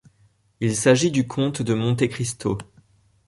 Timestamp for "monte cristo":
1.75-2.57